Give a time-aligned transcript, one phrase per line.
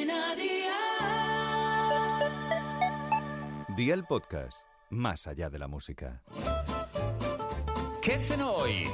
[0.00, 0.70] Cadena Dial.
[3.76, 6.22] Día el podcast, más allá de la música.
[8.00, 8.88] ¿Qué cenó hoy?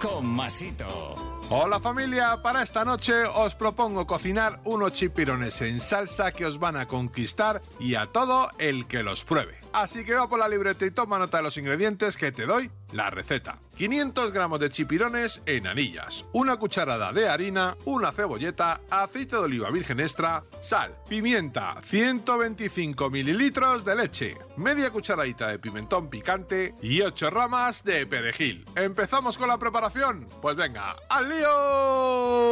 [0.00, 1.14] Con Masito.
[1.50, 6.76] Hola familia, para esta noche os propongo cocinar unos chipirones en salsa que os van
[6.76, 9.58] a conquistar y a todo el que los pruebe.
[9.72, 12.70] Así que va por la libreta y toma nota de los ingredientes que te doy
[12.92, 13.58] la receta.
[13.80, 19.70] 500 gramos de chipirones en anillas, una cucharada de harina, una cebolleta, aceite de oliva
[19.70, 27.30] virgen extra, sal, pimienta, 125 mililitros de leche, media cucharadita de pimentón picante y 8
[27.30, 28.66] ramas de perejil.
[28.76, 30.28] ¿Empezamos con la preparación?
[30.42, 32.50] Pues venga, ¡al lío!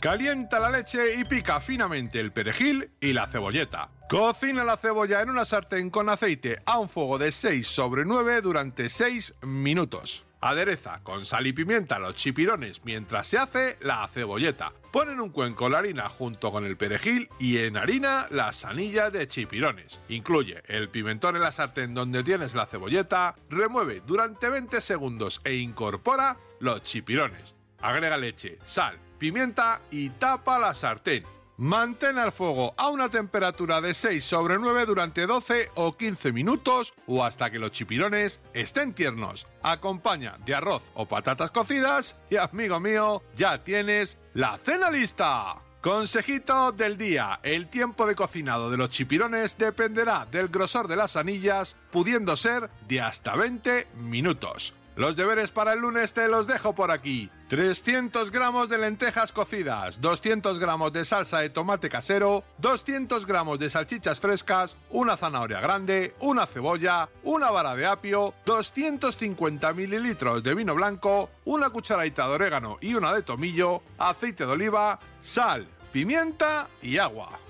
[0.00, 3.90] Calienta la leche y pica finamente el perejil y la cebolleta.
[4.08, 8.40] Cocina la cebolla en una sartén con aceite a un fuego de 6 sobre 9
[8.40, 10.24] durante 6 minutos.
[10.40, 14.72] Adereza con sal y pimienta los chipirones mientras se hace la cebolleta.
[14.90, 19.12] Pon en un cuenco la harina junto con el perejil y en harina las anillas
[19.12, 20.00] de chipirones.
[20.08, 25.56] Incluye el pimentón en la sartén donde tienes la cebolleta, remueve durante 20 segundos e
[25.56, 27.59] incorpora los chipirones.
[27.82, 31.24] Agrega leche, sal, pimienta y tapa la sartén.
[31.56, 36.94] Mantén al fuego a una temperatura de 6 sobre 9 durante 12 o 15 minutos
[37.06, 39.46] o hasta que los chipirones estén tiernos.
[39.62, 45.56] Acompaña de arroz o patatas cocidas y amigo mío, ya tienes la cena lista.
[45.82, 51.16] Consejito del día, el tiempo de cocinado de los chipirones dependerá del grosor de las
[51.16, 54.74] anillas, pudiendo ser de hasta 20 minutos.
[54.96, 57.30] Los deberes para el lunes te los dejo por aquí.
[57.50, 63.68] 300 gramos de lentejas cocidas, 200 gramos de salsa de tomate casero, 200 gramos de
[63.68, 70.76] salchichas frescas, una zanahoria grande, una cebolla, una vara de apio, 250 mililitros de vino
[70.76, 76.98] blanco, una cucharadita de orégano y una de tomillo, aceite de oliva, sal, pimienta y
[76.98, 77.49] agua.